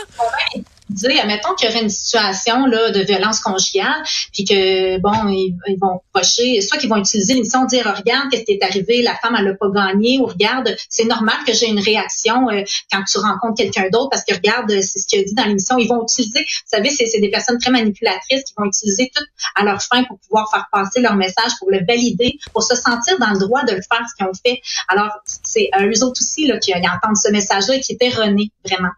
Dire, 0.98 1.20
admettons 1.20 1.54
qu'il 1.54 1.68
y 1.68 1.72
aurait 1.72 1.82
une 1.82 1.90
situation 1.90 2.66
là 2.66 2.90
de 2.90 3.00
violence 3.00 3.40
conjugale, 3.40 4.02
puis 4.32 4.44
que 4.44 4.98
bon, 4.98 5.28
ils, 5.28 5.78
vont 5.80 6.00
procher, 6.12 6.60
soit 6.60 6.78
qu'ils 6.78 6.88
vont 6.88 6.96
utiliser 6.96 7.34
l'émission, 7.34 7.64
dire 7.64 7.92
regarde 7.96 8.30
qu'est-ce 8.30 8.44
qui 8.44 8.52
est 8.52 8.62
arrivé, 8.62 9.02
la 9.02 9.16
femme 9.16 9.36
elle 9.38 9.48
a 9.48 9.54
pas 9.54 9.70
gagné, 9.70 10.18
ou 10.18 10.26
regarde, 10.26 10.76
c'est 10.88 11.04
normal 11.04 11.36
que 11.46 11.52
j'ai 11.52 11.66
une 11.66 11.80
réaction 11.80 12.48
euh, 12.50 12.62
quand 12.92 13.02
tu 13.04 13.18
rencontres 13.18 13.56
quelqu'un 13.56 13.88
d'autre, 13.90 14.10
parce 14.10 14.24
que 14.24 14.34
regarde, 14.34 14.70
euh, 14.70 14.80
c'est 14.82 14.98
ce 14.98 15.06
qu'il 15.06 15.20
a 15.20 15.24
dit 15.24 15.34
dans 15.34 15.44
l'émission, 15.44 15.78
ils 15.78 15.88
vont 15.88 16.02
utiliser, 16.02 16.40
vous 16.40 16.76
savez, 16.76 16.90
c'est 16.90 17.20
des 17.20 17.30
personnes 17.30 17.58
très 17.58 17.70
manipulatrices 17.70 18.44
qui 18.44 18.54
vont 18.56 18.66
utiliser 18.66 19.10
tout 19.14 19.24
à 19.56 19.64
leur 19.64 19.82
fin 19.82 20.04
pour 20.04 20.18
pouvoir 20.20 20.50
faire 20.50 20.66
passer 20.72 21.00
leur 21.00 21.16
message, 21.16 21.52
pour 21.58 21.70
le 21.70 21.80
valider, 21.86 22.38
pour 22.52 22.62
se 22.62 22.74
sentir 22.74 23.18
dans 23.18 23.30
le 23.30 23.38
droit 23.38 23.64
de 23.64 23.72
le 23.72 23.80
faire 23.80 24.04
ce 24.08 24.14
qu'ils 24.16 24.26
ont 24.26 24.32
fait. 24.44 24.60
Alors 24.88 25.10
c'est 25.44 25.68
à 25.72 25.84
eux 25.84 26.04
autres 26.04 26.20
aussi 26.20 26.46
là 26.46 26.58
qui 26.58 26.68
qui 26.72 26.88
entendent 26.88 27.16
ce 27.16 27.30
message-là 27.30 27.76
et 27.76 27.80
qui 27.80 27.92
est 27.92 28.02
erroné 28.02 28.50
vraiment. 28.64 28.90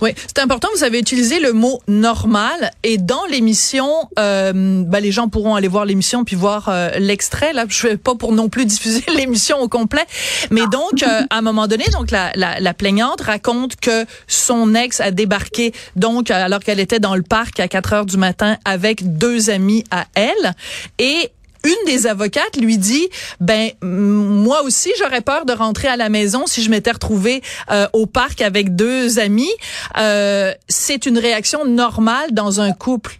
Oui, 0.00 0.14
c'est 0.16 0.38
important. 0.38 0.68
Vous 0.74 0.84
avez 0.84 0.98
utilisé 0.98 1.35
le 1.40 1.52
mot 1.52 1.80
normal. 1.88 2.70
Et 2.82 2.98
dans 2.98 3.24
l'émission, 3.26 3.90
euh, 4.18 4.52
ben, 4.84 5.00
les 5.00 5.12
gens 5.12 5.28
pourront 5.28 5.54
aller 5.54 5.68
voir 5.68 5.84
l'émission 5.84 6.24
puis 6.24 6.36
voir 6.36 6.68
euh, 6.68 6.90
l'extrait. 6.98 7.52
Là, 7.52 7.64
je 7.68 7.88
vais 7.88 7.96
pas 7.96 8.14
pour 8.14 8.32
non 8.32 8.48
plus 8.48 8.66
diffuser 8.66 9.04
l'émission 9.16 9.58
au 9.58 9.68
complet, 9.68 10.04
mais 10.50 10.66
donc 10.66 11.02
euh, 11.02 11.22
à 11.30 11.38
un 11.38 11.42
moment 11.42 11.66
donné, 11.66 11.84
donc 11.92 12.10
la, 12.10 12.32
la, 12.34 12.60
la 12.60 12.74
plaignante 12.74 13.20
raconte 13.20 13.76
que 13.76 14.04
son 14.26 14.74
ex 14.74 15.00
a 15.00 15.10
débarqué 15.10 15.72
donc 15.94 16.30
alors 16.30 16.60
qu'elle 16.60 16.80
était 16.80 17.00
dans 17.00 17.14
le 17.14 17.22
parc 17.22 17.60
à 17.60 17.68
4 17.68 17.92
heures 17.92 18.06
du 18.06 18.16
matin 18.16 18.56
avec 18.64 19.16
deux 19.16 19.50
amis 19.50 19.84
à 19.90 20.06
elle. 20.14 20.54
Et 20.98 21.30
une 21.66 21.86
des 21.86 22.06
avocates 22.06 22.56
lui 22.56 22.78
dit 22.78 23.08
ben 23.40 23.70
moi 23.82 24.62
aussi 24.62 24.90
j'aurais 24.98 25.20
peur 25.20 25.44
de 25.44 25.52
rentrer 25.52 25.88
à 25.88 25.96
la 25.96 26.08
maison 26.08 26.46
si 26.46 26.62
je 26.62 26.70
m'étais 26.70 26.92
retrouvée 26.92 27.42
euh, 27.70 27.86
au 27.92 28.06
parc 28.06 28.40
avec 28.40 28.74
deux 28.74 29.18
amis 29.18 29.50
Euh, 29.98 30.52
c'est 30.68 31.06
une 31.06 31.18
réaction 31.18 31.64
normale 31.64 32.32
dans 32.32 32.60
un 32.60 32.72
couple 32.72 33.18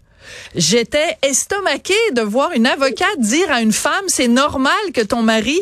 j'étais 0.55 1.17
estomaquée 1.23 1.95
de 2.13 2.23
voir 2.23 2.53
une 2.53 2.67
avocate 2.67 3.19
dire 3.19 3.51
à 3.51 3.61
une 3.61 3.73
femme, 3.73 4.05
c'est 4.09 4.29
normal 4.29 4.73
que 4.93 5.01
ton 5.01 5.23
mari 5.23 5.59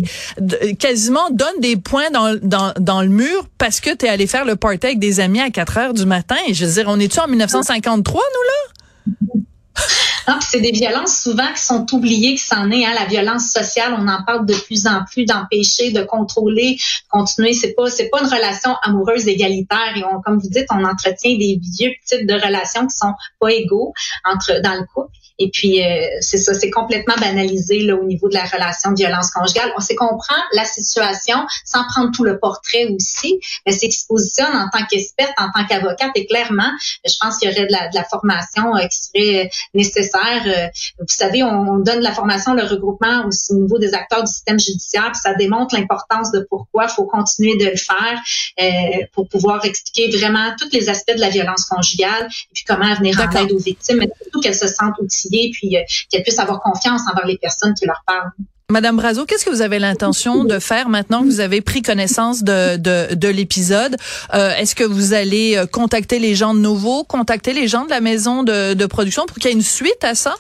quasiment 0.79 1.29
donne 1.31 1.61
des 1.61 1.77
points 1.77 2.11
dans, 2.11 3.03
le 3.03 3.09
mur 3.09 3.47
parce 3.59 3.81
que 3.81 3.95
tu 3.95 4.07
es 4.07 4.09
allé 4.09 4.27
faire 4.27 4.45
le 4.45 4.57
party 4.57 4.87
avec 4.87 4.99
des 4.99 5.21
amis 5.21 5.41
à 5.41 5.51
4 5.51 5.79
heures 5.79 5.95
du 5.95 6.07
matin. 6.07 6.37
Je 6.51 6.65
veux 6.65 6.73
dire, 6.73 6.85
on 6.89 6.99
est-tu 6.99 7.21
en 7.21 7.29
1953, 7.29 8.23
nous, 8.23 9.37
là? 9.37 9.45
Ah, 10.27 10.39
c'est 10.41 10.61
des 10.61 10.73
violences 10.73 11.21
souvent 11.21 11.53
qui 11.55 11.61
sont 11.61 11.87
oubliées, 11.93 12.33
qui 12.33 12.43
s'en 12.43 12.71
est. 12.71 12.87
Hein, 12.87 12.95
la 12.95 13.05
violence 13.05 13.51
sociale, 13.51 13.95
on 13.99 14.09
en 14.09 14.25
parle 14.25 14.47
de 14.47 14.55
plus 14.55 14.87
en 14.87 15.05
plus, 15.05 15.27
d'empêcher, 15.27 15.91
de 15.91 16.03
contrôler, 16.03 16.79
continuer. 17.11 17.53
C'est 17.53 17.75
pas, 17.75 17.91
c'est 17.91 18.09
pas 18.09 18.23
une 18.23 18.33
relation 18.33 18.75
amoureuse 18.83 19.29
égalitaire. 19.29 19.93
Et 19.97 20.03
on, 20.03 20.23
comme 20.23 20.39
vous 20.39 20.49
dites, 20.49 20.67
on 20.71 20.83
entretient 20.83 21.37
des 21.37 21.61
vieux 21.79 21.93
types 22.07 22.27
de 22.27 22.35
relations 22.35 22.87
qui 22.87 22.97
sont 22.97 23.13
pas 23.39 23.53
égaux 23.53 23.93
entre 24.25 24.63
dans 24.63 24.73
le 24.73 24.87
couple. 24.95 25.11
Et 25.39 25.51
puis, 25.53 25.85
euh, 25.85 26.07
c'est 26.21 26.37
ça, 26.37 26.55
c'est 26.55 26.71
complètement 26.71 27.17
banalisé 27.17 27.81
là, 27.81 27.97
au 27.97 28.05
niveau 28.05 28.29
de 28.29 28.35
la 28.35 28.45
relation 28.45 28.93
de 28.93 28.97
violence 28.97 29.31
conjugale. 29.31 29.73
On 29.77 29.81
sait 29.81 29.97
comprend 29.97 30.37
la 30.53 30.65
situation 30.65 31.39
sans 31.65 31.85
prendre 31.89 32.13
tout 32.13 32.25
le 32.25 32.39
portrait 32.39 32.87
aussi, 32.87 33.41
mais 33.67 33.73
c'est 33.73 33.89
qu'il 33.89 34.01
se 34.01 34.07
positionne 34.07 34.55
en 34.55 34.69
tant 34.71 34.85
qu'experte, 34.87 35.33
en 35.37 35.51
tant 35.51 35.67
qu'avocate. 35.67 36.11
Et 36.15 36.27
clairement, 36.27 36.71
je 37.05 37.15
pense 37.21 37.39
qu'il 37.39 37.51
y 37.51 37.53
aurait 37.53 37.67
de 37.67 37.73
la, 37.73 37.89
de 37.89 37.95
la 37.95 38.05
formation 38.05 38.77
euh, 38.77 38.87
qui 38.87 38.99
serait 38.99 39.51
nécessaire. 39.73 40.43
Euh, 40.47 40.67
vous 40.99 41.07
savez, 41.09 41.43
on, 41.43 41.79
donne 41.79 41.99
de 41.99 42.05
la 42.05 42.13
formation, 42.13 42.55
le 42.55 42.65
regroupement 42.65 43.25
au, 43.25 43.55
niveau 43.55 43.79
des 43.79 43.95
acteurs 43.95 44.23
du 44.23 44.31
système 44.31 44.59
judiciaire, 44.59 45.11
puis 45.13 45.21
ça 45.23 45.35
démontre 45.35 45.75
l'importance 45.75 46.31
de 46.33 46.47
pourquoi 46.49 46.85
il 46.85 46.91
faut 46.91 47.05
continuer 47.05 47.57
de 47.57 47.67
le 47.67 47.77
faire 47.77 49.09
pour 49.13 49.29
pouvoir 49.29 49.65
expliquer 49.65 50.11
vraiment 50.17 50.55
tous 50.59 50.69
les 50.73 50.89
aspects 50.89 51.15
de 51.15 51.21
la 51.21 51.29
violence 51.29 51.65
conjugale 51.67 52.27
et 52.27 52.53
puis 52.55 52.65
comment 52.67 52.95
venir 52.95 53.21
en 53.21 53.31
aide 53.31 53.53
aux 53.53 53.59
victimes, 53.59 53.99
mais 53.99 54.09
surtout 54.21 54.41
qu'elles 54.41 54.55
se 54.55 54.67
sentent 54.67 54.99
outillées 55.01 55.51
puis 55.53 55.77
euh, 55.77 55.83
qu'elles 56.11 56.23
puissent 56.23 56.39
avoir 56.39 56.61
confiance 56.61 57.03
envers 57.11 57.27
les 57.27 57.39
personnes 57.39 57.75
qui 57.75 57.87
leur 57.87 58.03
parlent. 58.07 58.31
Madame 58.75 58.97
Brazo, 58.97 59.25
qu'est-ce 59.25 59.45
que 59.45 59.51
vous 59.51 59.63
avez 59.63 59.79
l'intention 59.79 60.43
de 60.43 60.59
faire 60.59 60.89
maintenant 60.89 61.21
que 61.21 61.27
vous 61.27 61.39
avez 61.39 61.61
pris 61.61 61.81
connaissance 61.81 62.43
de, 62.43 62.77
de, 62.77 63.15
de 63.15 63.29
l'épisode? 63.29 63.97
Euh, 64.35 64.51
est-ce 64.57 64.75
que 64.75 64.83
vous 64.83 65.13
allez 65.13 65.55
euh, 65.57 65.65
contacter 65.65 66.19
les 66.19 66.35
gens 66.35 66.55
de 66.55 66.59
nouveau, 66.59 67.05
contacter 67.05 67.53
les 67.53 67.69
gens 67.69 67.85
de 67.85 67.91
la 67.91 68.01
maison 68.01 68.43
de, 68.43 68.87
production 68.87 69.27
pour 69.27 69.37
qu'il 69.37 69.45
y 69.45 69.53
ait 69.53 69.57
une 69.57 69.63
suite 69.63 70.03
à 70.03 70.17
ça? 70.17 70.35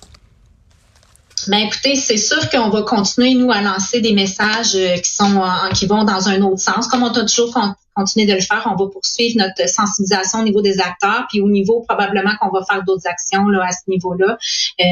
Ben 1.46 1.58
écoutez, 1.58 1.94
c'est 1.94 2.16
sûr 2.16 2.50
qu'on 2.50 2.70
va 2.70 2.82
continuer 2.82 3.34
nous 3.34 3.52
à 3.52 3.60
lancer 3.60 4.00
des 4.00 4.12
messages 4.12 4.72
qui 4.72 5.14
sont 5.14 5.40
qui 5.72 5.86
vont 5.86 6.02
dans 6.02 6.28
un 6.28 6.42
autre 6.42 6.60
sens. 6.60 6.88
Comme 6.88 7.04
on 7.04 7.12
a 7.12 7.24
toujours 7.24 7.56
continué 7.94 8.26
de 8.26 8.34
le 8.34 8.40
faire, 8.40 8.66
on 8.66 8.74
va 8.82 8.90
poursuivre 8.90 9.38
notre 9.38 9.68
sensibilisation 9.68 10.40
au 10.40 10.42
niveau 10.42 10.60
des 10.60 10.80
acteurs, 10.80 11.26
puis 11.28 11.40
au 11.40 11.48
niveau 11.48 11.84
probablement 11.88 12.32
qu'on 12.40 12.50
va 12.50 12.64
faire 12.64 12.82
d'autres 12.82 13.06
actions 13.06 13.46
à 13.62 13.70
ce 13.70 13.88
niveau-là. 13.88 14.36
Euh, 14.80 14.84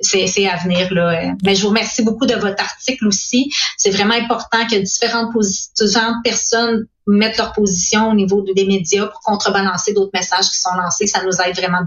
c'est 0.00 0.46
à 0.46 0.56
venir 0.56 0.92
là. 0.92 1.34
Mais 1.44 1.54
je 1.54 1.62
vous 1.62 1.68
remercie 1.68 2.02
beaucoup 2.02 2.26
de 2.26 2.34
votre 2.34 2.62
article 2.62 3.06
aussi. 3.06 3.50
C'est 3.76 3.90
vraiment 3.90 4.14
important 4.14 4.66
que 4.66 4.76
différentes, 4.76 5.30
différentes 5.76 6.22
personnes 6.24 6.86
mettent 7.06 7.38
leur 7.38 7.52
position 7.52 8.10
au 8.10 8.14
niveau 8.14 8.42
des 8.54 8.66
médias 8.66 9.06
pour 9.06 9.20
contrebalancer 9.20 9.92
d'autres 9.92 10.12
messages 10.14 10.48
qui 10.50 10.58
sont 10.58 10.74
lancés. 10.74 11.06
Ça 11.06 11.22
nous 11.24 11.32
aide 11.44 11.56
vraiment 11.56 11.84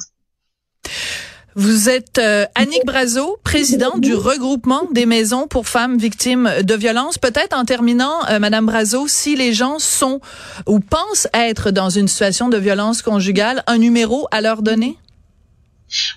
vous 1.55 1.88
êtes 1.88 2.17
euh, 2.17 2.46
Annick 2.55 2.84
Brazo, 2.84 3.38
présidente 3.43 4.01
du 4.01 4.15
regroupement 4.15 4.88
des 4.91 5.05
maisons 5.05 5.48
pour 5.48 5.67
femmes 5.67 6.00
victimes 6.00 6.50
de 6.63 6.74
violences. 6.74 7.20
Peut-être 7.20 7.55
en 7.55 7.63
terminant, 7.63 8.25
euh, 8.29 8.39
Madame 8.39 8.65
Brazo, 8.65 9.08
si 9.08 9.36
les 9.36 9.53
gens 9.53 9.77
sont 9.77 10.20
ou 10.65 10.79
pensent 10.79 11.27
être 11.32 11.70
dans 11.70 11.89
une 11.91 12.08
situation 12.08 12.50
de 12.50 12.58
violence 12.58 13.03
conjugale, 13.03 13.63
un 13.67 13.77
numéro 13.77 14.27
à 14.32 14.41
leur 14.41 14.63
donner? 14.63 14.98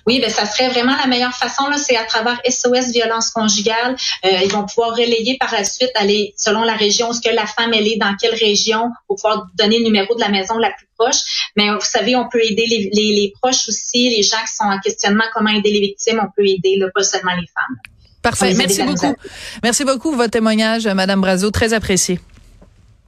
Oui, 0.05 0.19
ben 0.19 0.29
ça 0.29 0.45
serait 0.45 0.69
vraiment 0.69 0.95
la 0.95 1.07
meilleure 1.07 1.33
façon 1.33 1.67
là, 1.67 1.77
c'est 1.77 1.97
à 1.97 2.05
travers 2.05 2.39
SOS 2.47 2.91
violence 2.91 3.31
conjugale. 3.31 3.95
Euh, 4.25 4.39
ils 4.43 4.51
vont 4.51 4.65
pouvoir 4.65 4.91
relayer 4.91 5.37
par 5.37 5.51
la 5.53 5.63
suite, 5.63 5.91
aller 5.95 6.33
selon 6.37 6.63
la 6.63 6.75
région, 6.75 7.13
ce 7.13 7.21
que 7.21 7.33
la 7.33 7.45
femme 7.45 7.73
elle 7.73 7.87
est, 7.87 7.97
dans 7.97 8.15
quelle 8.15 8.35
région, 8.35 8.91
pour 9.07 9.17
pouvoir 9.17 9.47
donner 9.55 9.79
le 9.79 9.85
numéro 9.85 10.15
de 10.15 10.21
la 10.21 10.29
maison 10.29 10.57
la 10.57 10.71
plus 10.71 10.87
proche. 10.97 11.49
Mais 11.55 11.69
vous 11.69 11.81
savez, 11.81 12.15
on 12.15 12.27
peut 12.29 12.43
aider 12.43 12.65
les, 12.67 12.89
les, 12.93 13.33
proches 13.41 13.67
aussi, 13.67 14.09
les 14.09 14.23
gens 14.23 14.37
qui 14.45 14.53
sont 14.53 14.65
en 14.65 14.79
questionnement, 14.79 15.25
comment 15.33 15.49
aider 15.49 15.71
les 15.71 15.79
victimes, 15.79 16.19
on 16.21 16.31
peut 16.35 16.47
aider, 16.47 16.77
là, 16.77 16.87
pas 16.93 17.03
seulement 17.03 17.35
les 17.35 17.47
femmes. 17.47 17.77
Parfait. 18.21 18.53
Merci 18.55 18.83
beaucoup. 18.83 19.15
Merci 19.63 19.85
beaucoup 19.85 20.11
votre 20.15 20.31
témoignage, 20.31 20.87
Madame 20.87 21.21
Brazo, 21.21 21.51
très 21.51 21.73
apprécié. 21.73 22.19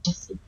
Merci. 0.05 0.38